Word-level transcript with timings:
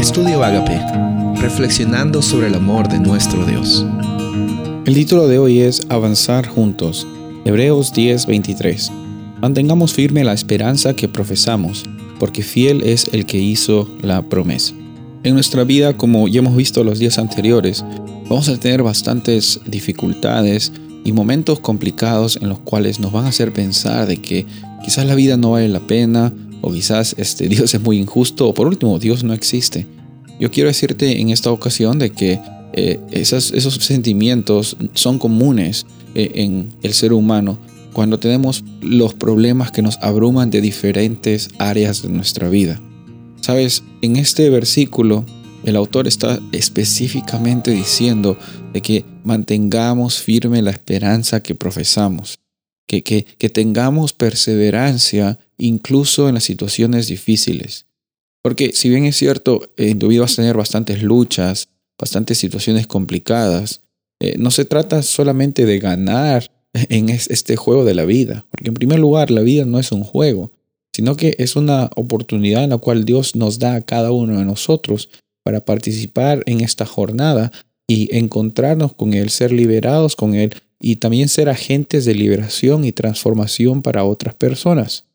Estudio 0.00 0.42
Agape, 0.42 0.80
reflexionando 1.42 2.22
sobre 2.22 2.46
el 2.46 2.54
amor 2.54 2.88
de 2.88 2.98
nuestro 2.98 3.44
Dios. 3.44 3.84
El 4.86 4.94
título 4.94 5.28
de 5.28 5.38
hoy 5.38 5.60
es 5.60 5.82
Avanzar 5.90 6.48
juntos. 6.48 7.06
Hebreos 7.44 7.92
10:23. 7.92 8.90
Mantengamos 9.42 9.92
firme 9.92 10.24
la 10.24 10.32
esperanza 10.32 10.96
que 10.96 11.06
profesamos, 11.06 11.84
porque 12.18 12.42
fiel 12.42 12.80
es 12.82 13.08
el 13.12 13.26
que 13.26 13.40
hizo 13.40 13.90
la 14.00 14.22
promesa. 14.22 14.72
En 15.22 15.34
nuestra 15.34 15.64
vida, 15.64 15.94
como 15.94 16.28
ya 16.28 16.38
hemos 16.38 16.56
visto 16.56 16.82
los 16.82 16.98
días 16.98 17.18
anteriores, 17.18 17.84
vamos 18.26 18.48
a 18.48 18.56
tener 18.56 18.82
bastantes 18.82 19.60
dificultades 19.66 20.72
y 21.04 21.12
momentos 21.12 21.60
complicados 21.60 22.38
en 22.40 22.48
los 22.48 22.58
cuales 22.60 23.00
nos 23.00 23.12
van 23.12 23.26
a 23.26 23.28
hacer 23.28 23.52
pensar 23.52 24.06
de 24.06 24.16
que 24.16 24.46
quizás 24.82 25.04
la 25.04 25.14
vida 25.14 25.36
no 25.36 25.50
vale 25.50 25.68
la 25.68 25.80
pena 25.80 26.32
o 26.60 26.72
quizás 26.72 27.14
este, 27.18 27.48
Dios 27.48 27.74
es 27.74 27.80
muy 27.80 27.98
injusto 27.98 28.48
o 28.48 28.54
por 28.54 28.66
último 28.66 28.98
Dios 28.98 29.24
no 29.24 29.32
existe. 29.32 29.86
Yo 30.38 30.50
quiero 30.50 30.68
decirte 30.68 31.20
en 31.20 31.30
esta 31.30 31.50
ocasión 31.50 31.98
de 31.98 32.10
que 32.10 32.40
eh, 32.72 33.00
esos 33.10 33.74
sentimientos 33.74 34.76
son 34.94 35.18
comunes 35.18 35.86
eh, 36.14 36.30
en 36.36 36.70
el 36.82 36.94
ser 36.94 37.12
humano 37.12 37.58
cuando 37.92 38.18
tenemos 38.18 38.64
los 38.80 39.14
problemas 39.14 39.72
que 39.72 39.82
nos 39.82 39.98
abruman 39.98 40.50
de 40.50 40.60
diferentes 40.60 41.48
áreas 41.58 42.02
de 42.02 42.08
nuestra 42.08 42.48
vida. 42.48 42.80
Sabes, 43.40 43.82
en 44.02 44.16
este 44.16 44.48
versículo 44.48 45.26
el 45.64 45.76
autor 45.76 46.06
está 46.06 46.40
específicamente 46.52 47.70
diciendo 47.70 48.38
de 48.72 48.80
que 48.80 49.04
mantengamos 49.24 50.18
firme 50.18 50.62
la 50.62 50.70
esperanza 50.70 51.42
que 51.42 51.54
profesamos, 51.54 52.38
que, 52.90 53.50
tengamos 53.50 54.12
perseverancia 54.12 55.38
incluso 55.56 56.28
en 56.28 56.34
las 56.34 56.44
situaciones 56.44 57.06
difíciles. 57.06 57.86
Porque 58.42 58.72
si 58.74 58.88
bien 58.88 59.04
es 59.04 59.16
cierto, 59.16 59.70
en 59.76 59.98
tu 59.98 60.08
vida 60.08 60.22
vas 60.22 60.32
a 60.32 60.36
tener 60.36 60.56
bastantes 60.56 61.02
luchas, 61.02 61.68
bastantes 61.98 62.38
situaciones 62.38 62.86
complicadas, 62.86 63.82
eh, 64.20 64.36
no 64.38 64.50
se 64.50 64.64
trata 64.64 65.02
solamente 65.02 65.66
de 65.66 65.78
ganar 65.78 66.50
en 66.74 67.08
este 67.08 67.56
juego 67.56 67.84
de 67.84 67.94
la 67.94 68.04
vida, 68.04 68.46
porque 68.50 68.68
en 68.68 68.74
primer 68.74 68.98
lugar 68.98 69.30
la 69.30 69.42
vida 69.42 69.64
no 69.64 69.78
es 69.78 69.92
un 69.92 70.02
juego, 70.02 70.50
sino 70.92 71.16
que 71.16 71.36
es 71.38 71.54
una 71.54 71.90
oportunidad 71.94 72.64
en 72.64 72.70
la 72.70 72.78
cual 72.78 73.04
Dios 73.04 73.36
nos 73.36 73.58
da 73.58 73.76
a 73.76 73.82
cada 73.82 74.10
uno 74.10 74.38
de 74.38 74.44
nosotros 74.44 75.08
para 75.44 75.64
participar 75.64 76.42
en 76.46 76.60
esta 76.60 76.84
jornada 76.84 77.52
y 77.90 78.08
encontrarnos 78.16 78.92
con 78.92 79.14
Él, 79.14 79.30
ser 79.30 79.50
liberados 79.50 80.14
con 80.14 80.36
Él 80.36 80.54
y 80.78 80.96
también 80.96 81.28
ser 81.28 81.48
agentes 81.48 82.04
de 82.04 82.14
liberación 82.14 82.84
y 82.84 82.92
transformación 82.92 83.82
para 83.82 84.04
otras 84.04 84.36
personas. 84.36 85.06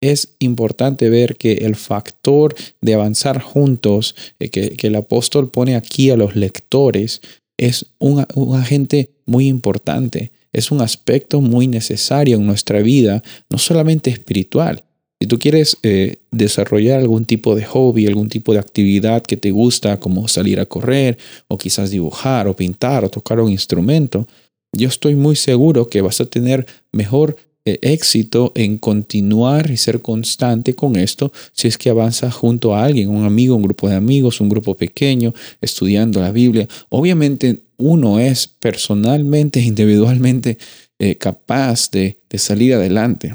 Es 0.00 0.34
importante 0.40 1.08
ver 1.08 1.36
que 1.36 1.52
el 1.52 1.76
factor 1.76 2.56
de 2.80 2.94
avanzar 2.94 3.40
juntos, 3.40 4.16
eh, 4.40 4.48
que, 4.50 4.76
el 4.88 4.96
apóstol 4.96 5.52
pone 5.52 5.76
aquí 5.76 6.10
a 6.10 6.16
los 6.16 6.34
lectores, 6.34 7.20
es 7.56 7.94
un, 8.00 8.26
un 8.34 8.56
agente 8.56 9.12
muy 9.24 9.46
importante, 9.46 10.32
es 10.52 10.72
un 10.72 10.80
aspecto 10.80 11.40
muy 11.40 11.68
necesario 11.68 12.38
en 12.38 12.46
nuestra 12.46 12.82
vida, 12.82 13.22
no 13.48 13.58
solamente 13.58 14.10
espiritual, 14.10 14.82
si 15.20 15.26
tú 15.26 15.38
quieres 15.38 15.78
eh, 15.82 16.16
desarrollar 16.30 17.00
algún 17.00 17.24
tipo 17.24 17.54
de 17.54 17.64
hobby, 17.64 18.06
algún 18.06 18.28
tipo 18.28 18.52
de 18.52 18.58
actividad 18.58 19.22
que 19.22 19.36
te 19.36 19.50
gusta, 19.50 19.98
como 19.98 20.28
salir 20.28 20.60
a 20.60 20.66
correr, 20.66 21.16
o 21.48 21.56
quizás 21.56 21.90
dibujar, 21.90 22.48
o 22.48 22.54
pintar, 22.54 23.04
o 23.04 23.08
tocar 23.08 23.40
un 23.40 23.50
instrumento, 23.50 24.26
yo 24.72 24.88
estoy 24.88 25.14
muy 25.14 25.36
seguro 25.36 25.88
que 25.88 26.02
vas 26.02 26.20
a 26.20 26.26
tener 26.26 26.66
mejor 26.92 27.36
eh, 27.64 27.78
éxito 27.82 28.52
en 28.54 28.78
continuar 28.78 29.70
y 29.70 29.76
ser 29.76 30.02
constante 30.02 30.74
con 30.74 30.96
esto 30.96 31.32
si 31.52 31.66
es 31.66 31.78
que 31.78 31.90
avanzas 31.90 32.34
junto 32.34 32.74
a 32.74 32.84
alguien, 32.84 33.08
un 33.08 33.24
amigo, 33.24 33.56
un 33.56 33.62
grupo 33.62 33.88
de 33.88 33.96
amigos, 33.96 34.40
un 34.40 34.50
grupo 34.50 34.76
pequeño, 34.76 35.32
estudiando 35.62 36.20
la 36.20 36.30
Biblia. 36.30 36.68
Obviamente 36.90 37.62
uno 37.78 38.20
es 38.20 38.46
personalmente, 38.46 39.60
individualmente 39.72 40.58
eh, 40.98 41.16
capaz 41.16 41.90
de, 41.90 42.20
de 42.28 42.38
salir 42.38 42.74
adelante. 42.74 43.34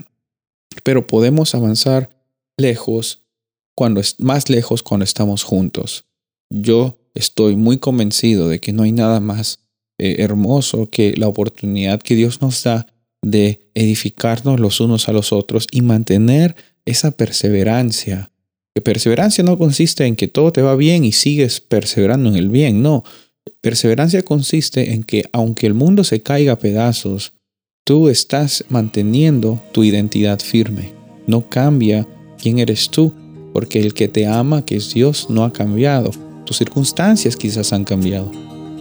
Pero 0.83 1.07
podemos 1.07 1.55
avanzar 1.55 2.09
lejos 2.57 3.23
cuando 3.75 3.99
es 3.99 4.19
más 4.19 4.49
lejos 4.49 4.83
cuando 4.83 5.03
estamos 5.03 5.43
juntos. 5.43 6.05
Yo 6.49 6.97
estoy 7.13 7.55
muy 7.55 7.77
convencido 7.77 8.47
de 8.47 8.59
que 8.59 8.73
no 8.73 8.83
hay 8.83 8.91
nada 8.91 9.19
más 9.19 9.59
eh, 9.97 10.17
hermoso 10.19 10.89
que 10.89 11.13
la 11.15 11.27
oportunidad 11.27 12.01
que 12.01 12.15
Dios 12.15 12.41
nos 12.41 12.63
da 12.63 12.87
de 13.21 13.69
edificarnos 13.75 14.59
los 14.59 14.79
unos 14.79 15.07
a 15.07 15.13
los 15.13 15.31
otros 15.31 15.67
y 15.71 15.81
mantener 15.81 16.55
esa 16.85 17.11
perseverancia. 17.11 18.31
Que 18.73 18.81
perseverancia 18.81 19.43
no 19.43 19.57
consiste 19.57 20.05
en 20.05 20.15
que 20.15 20.27
todo 20.27 20.51
te 20.51 20.61
va 20.61 20.75
bien 20.75 21.03
y 21.05 21.11
sigues 21.11 21.59
perseverando 21.59 22.29
en 22.29 22.35
el 22.35 22.49
bien, 22.49 22.81
no. 22.81 23.03
Perseverancia 23.61 24.23
consiste 24.23 24.93
en 24.93 25.03
que 25.03 25.25
aunque 25.33 25.67
el 25.67 25.73
mundo 25.73 26.03
se 26.03 26.21
caiga 26.23 26.53
a 26.53 26.59
pedazos, 26.59 27.33
Tú 27.83 28.09
estás 28.09 28.63
manteniendo 28.69 29.59
tu 29.71 29.83
identidad 29.83 30.39
firme. 30.39 30.93
No 31.25 31.49
cambia 31.49 32.07
quién 32.37 32.59
eres 32.59 32.91
tú, 32.91 33.11
porque 33.53 33.79
el 33.79 33.95
que 33.95 34.07
te 34.07 34.27
ama, 34.27 34.63
que 34.63 34.75
es 34.75 34.93
Dios, 34.93 35.27
no 35.31 35.43
ha 35.43 35.51
cambiado. 35.51 36.11
Tus 36.45 36.57
circunstancias 36.57 37.35
quizás 37.35 37.73
han 37.73 37.83
cambiado. 37.83 38.31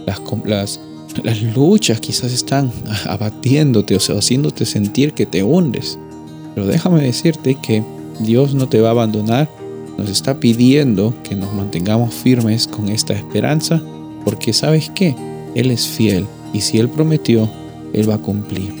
Las, 0.05 0.79
las, 1.23 1.41
luchas 1.41 1.99
quizás 1.99 2.31
están 2.31 2.71
abatiéndote, 3.07 3.95
o 3.95 3.99
sea, 3.99 4.19
haciéndote 4.19 4.67
sentir 4.67 5.13
que 5.13 5.25
te 5.25 5.41
hundes. 5.41 5.97
Pero 6.53 6.67
déjame 6.67 7.01
decirte 7.01 7.57
que 7.59 7.83
Dios 8.19 8.53
no 8.53 8.69
te 8.69 8.81
va 8.81 8.89
a 8.89 8.91
abandonar. 8.91 9.49
Nos 9.97 10.11
está 10.11 10.39
pidiendo 10.39 11.15
que 11.23 11.35
nos 11.35 11.51
mantengamos 11.55 12.13
firmes 12.13 12.67
con 12.67 12.87
esta 12.87 13.13
esperanza, 13.13 13.81
porque 14.23 14.53
sabes 14.53 14.91
qué, 14.93 15.15
Él 15.55 15.71
es 15.71 15.87
fiel 15.87 16.27
y 16.53 16.61
si 16.61 16.77
Él 16.77 16.87
prometió, 16.87 17.49
Él 17.93 18.07
va 18.07 18.15
a 18.15 18.21
cumplir. 18.21 18.80